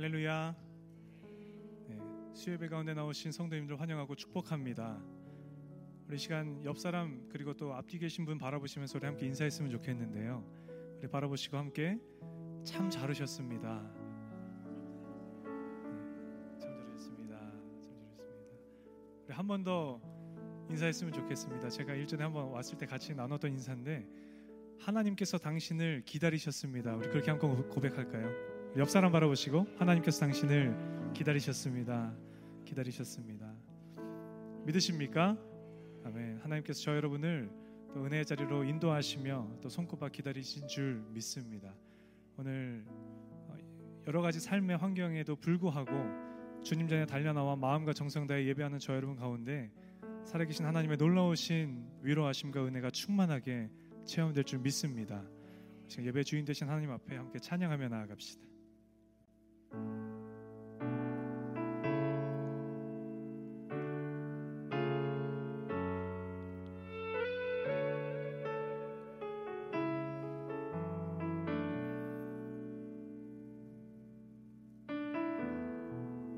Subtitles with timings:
[0.00, 0.56] 할렐루야.
[1.88, 1.98] 네,
[2.32, 4.98] 수요예배 가운데 나오신 성도님들 환영하고 축복합니다.
[6.08, 10.42] 우리 시간 옆 사람 그리고 또 앞뒤 계신 분 바라보시면서 우리 함께 인사했으면 좋겠는데요.
[11.00, 11.98] 우리 바라보시고 함께
[12.64, 13.92] 참 잘하셨습니다.
[15.44, 15.50] 네,
[16.58, 17.38] 참 잘하셨습니다.
[17.38, 18.20] 참 잘하셨습니다.
[19.26, 20.00] 우리 한 번 더
[20.70, 21.68] 인사했으면 좋겠습니다.
[21.68, 24.08] 제가 일전에 한번 왔을 때 같이 나눴던 인사인데
[24.78, 26.96] 하나님께서 당신을 기다리셨습니다.
[26.96, 28.49] 우리 그렇게 한번 고백할까요?
[28.76, 32.14] 옆 사람 바라보시고 하나님께서 당신을 기다리셨습니다.
[32.64, 33.52] 기다리셨습니다.
[34.64, 35.36] 믿으십니까?
[36.04, 36.38] 아멘.
[36.38, 37.50] 하나님께서 저 여러분을
[37.92, 41.74] 또 은혜의 자리로 인도하시며 또 손꼽아 기다리신 줄 믿습니다.
[42.36, 42.84] 오늘
[43.48, 43.56] 어,
[44.06, 45.90] 여러 가지 삶의 환경에도 불구하고
[46.62, 49.72] 주님 전에 달려나와 마음과 정성 다해 예배하는 저 여러분 가운데
[50.24, 53.68] 살아계신 하나님의 놀라우신 위로하심과 은혜가 충만하게
[54.04, 55.24] 체험될 줄 믿습니다.
[55.88, 58.49] 지금 예배 주인 되신 하나님 앞에 함께 찬양하며 나아갑시다.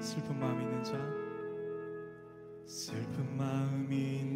[0.00, 0.96] 슬픈 마음 있는 자
[2.64, 4.27] 슬픈 마음 있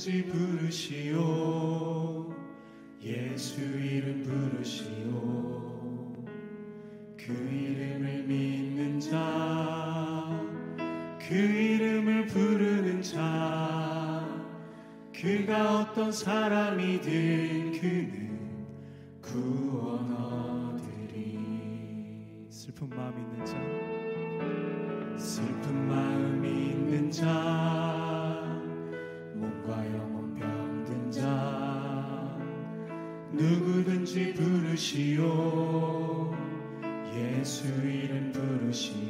[0.00, 1.20] 누구든지 부르시오.
[3.02, 5.10] 예수 이름 부르시오.
[7.18, 10.40] 그 이름을 믿는 자
[11.28, 14.26] 그 이름을 부르는 자
[15.14, 18.66] 그가 어떤 사람이든 그는
[19.20, 21.38] 구원 얻으리.
[22.48, 23.89] 슬픈 마음 있는 자
[34.80, 36.34] 부르시오.
[37.14, 39.09] 예수 이름 부르시오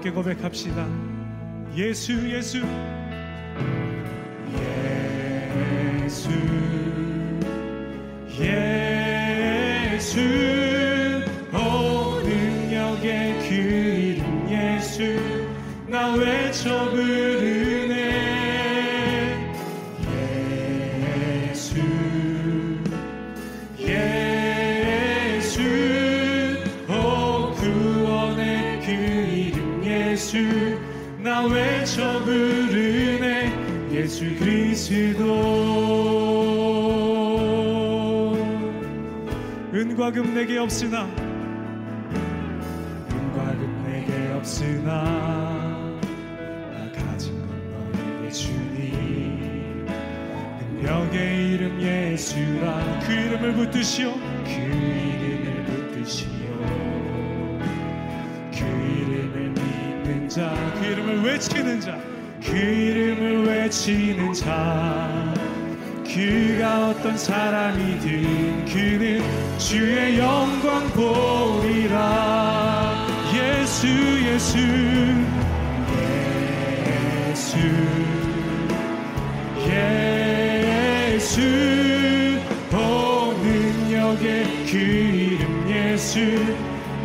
[0.00, 0.88] 함께 고백합시다.
[1.76, 2.62] 예수 예수.
[6.06, 6.30] 예수.
[10.00, 10.59] 예수
[40.00, 41.04] 은과 금 내게 없으나.
[43.12, 45.04] 은과 금 내게 없으나.
[46.72, 49.84] 나 가진 건 너에게 주니.
[50.72, 53.00] 능력의 이름 예수라.
[53.06, 54.14] 그 이름을 붙드시오.
[54.42, 56.30] 그 이름을 붙드시오.
[58.52, 65.34] 그 이름을 믿는 자 그 이름을 외치는 자그 이름을 외치는 자
[66.12, 69.22] 그가 어떤 사람이든 그는
[69.58, 71.96] 주의 영광 보리라.
[73.32, 73.86] 예수
[74.26, 74.58] 예수
[77.28, 77.56] 예수
[81.12, 81.40] 예수.
[82.72, 86.18] 오 능력 능력의 그 이름 예수.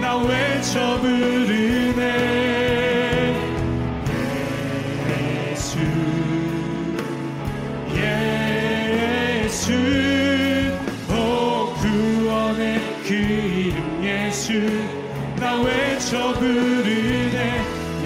[0.00, 2.61] 나 외쳐 부르네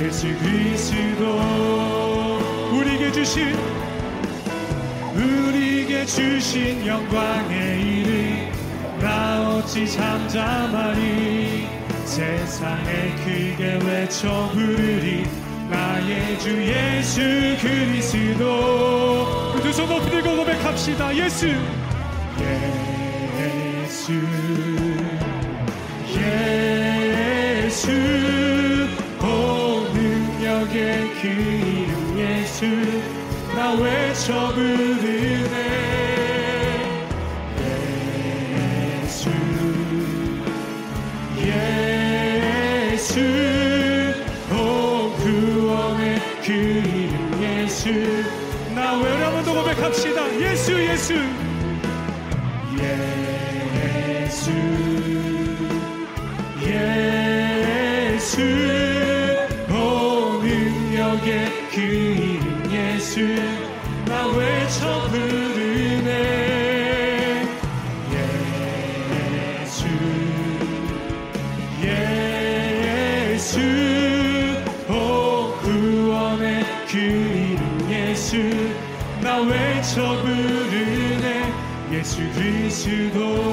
[0.07, 1.25] 예수 그리스도
[2.73, 3.57] 우리에게 주신
[5.17, 8.53] 우리에게 주신 영광의 이름
[9.01, 11.67] 나 어찌 잠잠하리
[12.05, 15.27] 세상에 크게 외쳐 부르리.
[15.69, 17.21] 나의 주 예수
[17.61, 19.55] 그리스도.
[19.61, 21.17] 두손 높이 들고 고백합시다.
[21.17, 21.49] 예수.
[23.83, 24.13] 예수.
[27.67, 28.56] 예수
[31.27, 32.67] 그 이름 예수
[33.57, 35.57] 나 외쳐 부르네
[39.03, 39.29] 예수.
[42.95, 43.19] 예수
[44.53, 44.55] 오
[45.17, 47.91] 구원의 그 이름 예수.
[48.73, 50.73] 나 외려 한번 더 고백합시다 예수.
[50.81, 51.15] 예수
[52.79, 54.53] 예수.
[56.63, 58.66] 예수 오
[61.27, 63.21] 능력의 그 이름 예수
[64.07, 66.11] 나 외쳐 부르네.
[69.61, 69.87] 예수
[73.43, 73.59] 예수
[74.89, 78.37] 오 구원의 그 이름 예수
[79.21, 81.53] 나 외쳐 부르네.
[81.93, 83.46] 예수 그리스도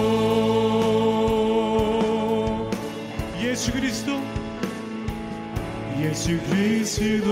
[6.23, 7.27] 예수 그리스도.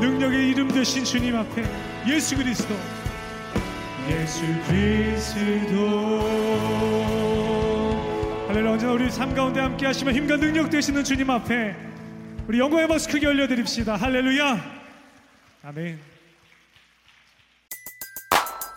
[0.00, 1.62] 능력의 이름 되신 주님 앞에
[2.08, 2.74] 예수 그리스도.
[4.08, 5.76] 예수 그리스도.
[8.48, 11.76] 할렐루야 언제나 우리 삶 가운데 함께 하시며 힘과 능력 되시는 주님 앞에
[12.48, 13.96] 우리 영광의 박수 크게 올려드립시다.
[13.96, 14.58] 할렐루야.
[15.62, 16.00] 아멘.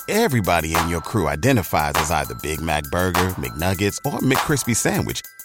[0.09, 5.21] Everybody in your crew identifies as either Big Mac Burger, McNuggets, or McCrispy Sandwich.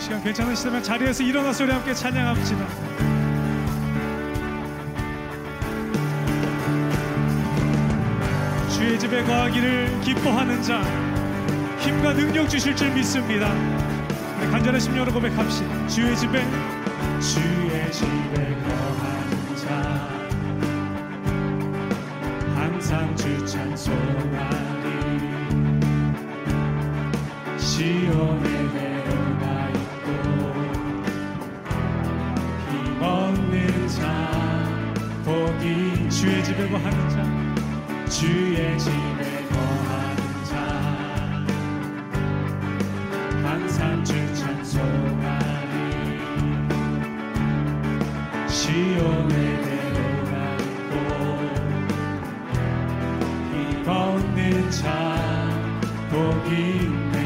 [0.00, 2.66] 시간 괜찮으시다면 자리에서 일어나서 우리 함께 찬양합시다.
[8.70, 10.82] 주의 집에 거하기를 기뻐하는 자
[11.80, 13.52] 힘과 능력 주실 줄 믿습니다.
[14.40, 15.86] 우리 간절한 심령으로 고백합시다.
[15.86, 16.42] 주의 집에
[17.20, 20.08] 주의 집에 거하는 자.
[22.54, 24.80] 항상 주 찬송하리.
[27.58, 28.59] 시온에
[36.20, 37.24] 주의 집에 거하는 자
[38.10, 40.54] 주의 집에 거하는 자.
[43.42, 45.74] 항상 주 찬송하리.
[48.48, 50.92] 시온에 내려가 있고.
[53.54, 54.84] 힘없는 자
[56.10, 56.48] 복이
[56.82, 57.16] 있네.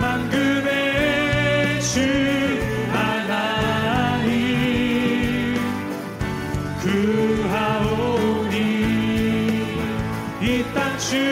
[0.00, 2.00] 만금의 주
[2.92, 4.36] 하나님.
[6.80, 8.54] 구하오니
[10.40, 11.26] 이 땅 축복하소서.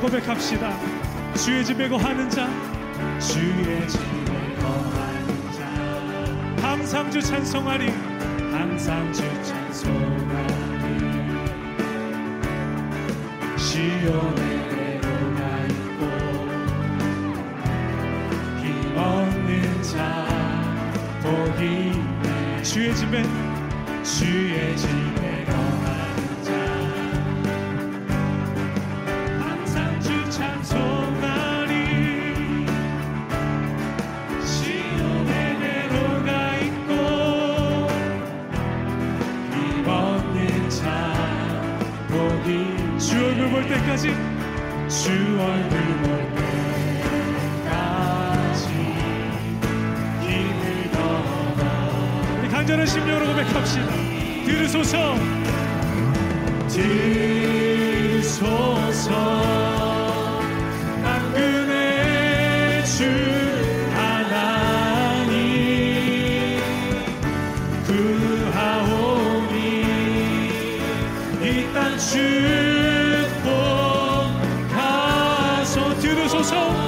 [0.00, 0.99] 고백합시다
[1.36, 2.48] 주의 집에 거하는 자
[3.18, 6.66] 주의 집에 거하는 자.
[6.66, 7.88] 항상 주 찬송하리.
[8.50, 10.50] 항상 주 찬송하리.
[13.56, 16.02] 시온에 내려가 있고
[18.60, 20.26] 힘없는 자
[21.22, 23.22] 복이 주의 집에
[24.02, 25.09] 주의 집
[43.68, 44.08] 때까지
[44.88, 46.08] 주 얼굴 볼
[47.64, 48.68] 때까지
[50.22, 51.60] 힘을 더하
[52.40, 53.86] 우리 간절한 심령으로 고백합시다.
[54.44, 55.14] 들으소서.
[56.68, 58.50] 들으소서
[76.00, 76.80] 기뻐하며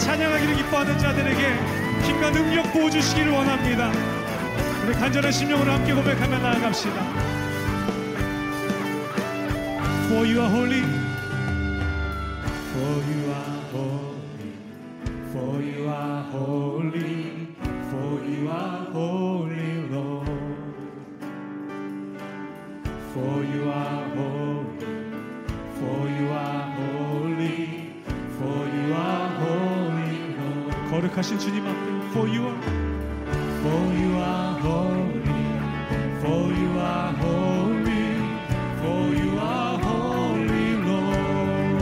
[0.00, 1.54] 찬양하기를 기뻐하는 자들에게
[2.02, 3.92] 힘과 능력 부어주시기를 원합니다.
[4.84, 7.00] 우리 간절한 심령으로 함께 고백하며 나아갑시다.
[10.08, 10.82] For you are holy,
[12.72, 14.52] for you are holy,
[15.30, 17.54] for you are holy,
[17.90, 20.26] for you are holy, Lord.
[23.12, 24.29] For you are holy,
[31.00, 31.80] 거룩하신 주님 앞에
[32.12, 32.60] For you are,
[33.62, 35.22] For you are holy,
[36.20, 38.04] For you are holy,
[38.80, 41.80] For you are holy, Lord.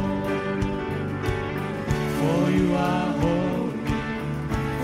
[2.19, 3.99] For you are holy,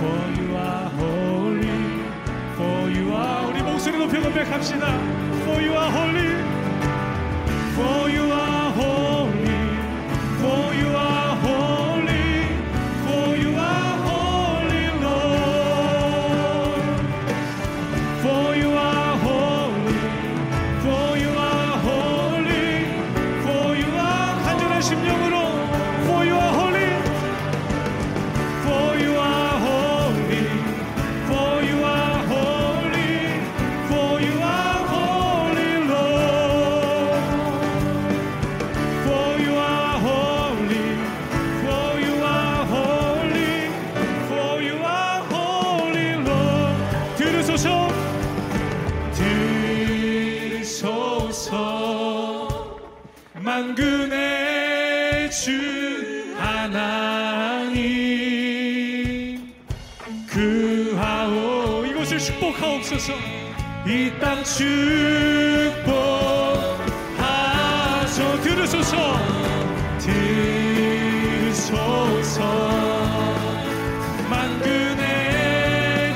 [0.00, 1.78] For you are holy,
[2.56, 4.84] For you are 우리 목소리 높여 고백합시다.
[5.44, 6.33] For you are holy,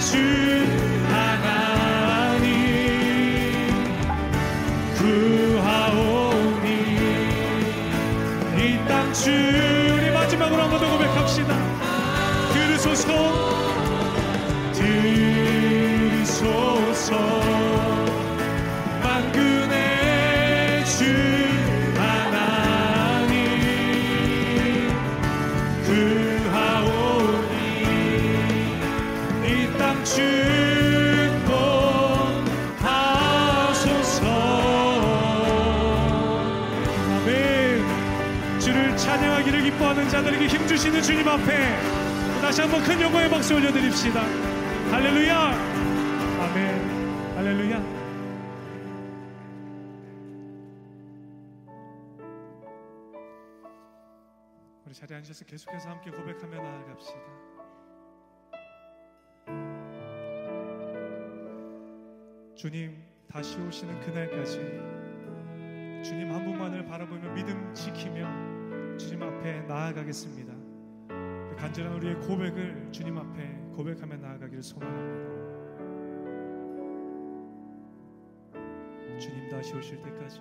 [0.01, 0.17] 주
[1.11, 2.49] 하나님
[4.97, 6.67] 구하오니
[8.57, 11.51] 이땅주 우리 마지막으로 한 번 더 고백합시다.
[12.55, 13.68] 들으소서
[39.79, 41.55] 자들에게 힘주시는 주님 앞에
[42.41, 44.23] 다시 한번 큰 영광의 박수 올려드립시다.
[44.91, 45.37] 할렐루야!
[46.41, 47.37] 아멘.
[47.37, 47.99] 할렐루야!
[54.87, 57.21] 우리 자리에 앉아서 계속해서 함께 고백하며 나아갑시다.
[62.57, 62.97] 주님
[63.31, 64.57] 다시 오시는 그날까지
[66.03, 68.48] 주님 한 분만을 바라보며 믿음 지키며
[69.39, 70.53] 앞에 나아가겠습니다.
[71.09, 75.39] 그 간절한 우리의 고백을 주님 앞에 고백하며 나아가기를 소망합니다.
[79.19, 80.41] 주님 다시 오실 때까지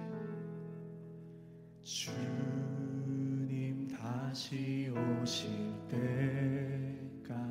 [1.83, 5.49] 주님 다시 오실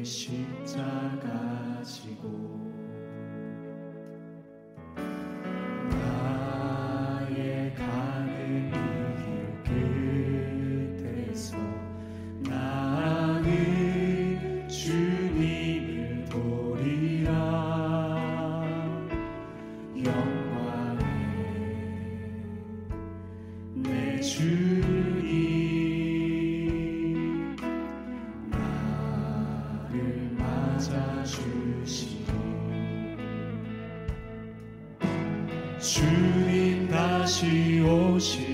[0.04, 0.82] 십자
[1.23, 2.74] 가 지고
[37.26, 38.53] しを知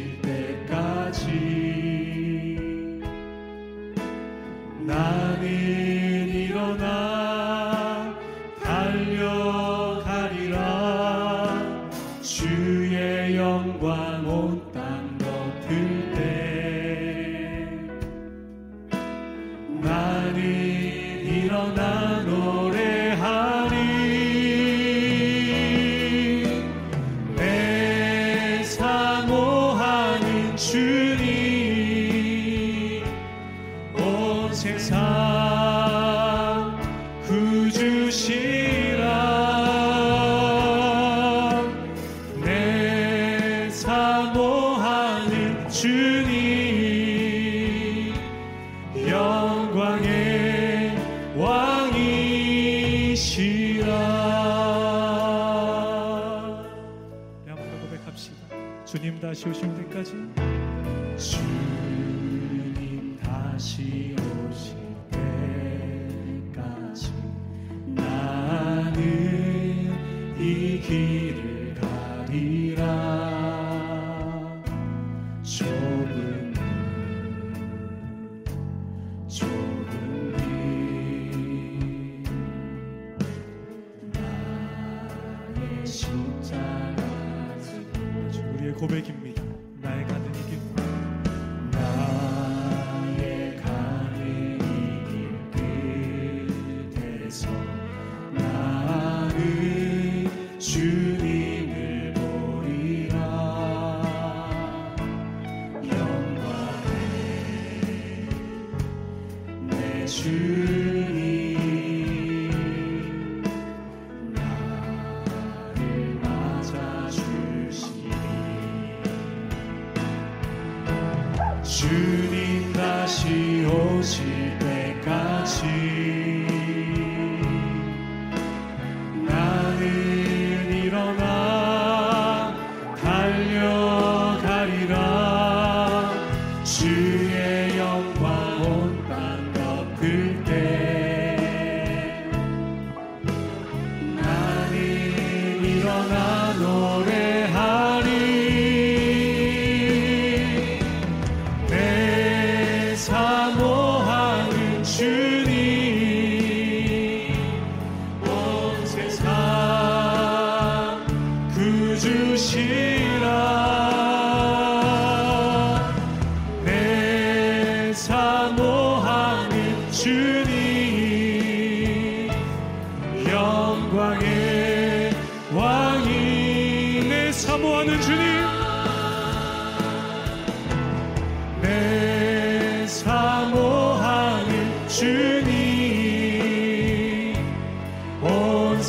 [75.50, 75.79] Sure.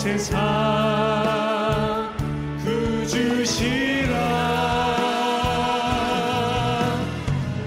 [0.02, 0.42] 세상
[2.64, 4.18] 구주시라.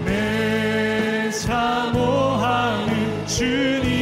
[0.05, 3.95] 내 사모하는 주님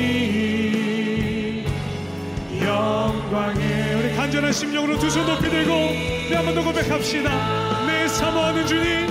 [2.63, 5.71] 영광에 우리 간절한 심령으로 두 손 높이 들고
[6.31, 7.87] 네, 한번 더 고백합시다.
[7.87, 9.09] 내 사모하는 주님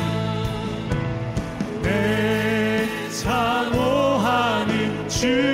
[1.84, 5.51] 내 사모하는 주님.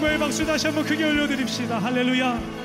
[0.00, 1.78] 영광의 박수 다시 한번 크게 올려드립시다.
[1.78, 2.59] 할렐루야.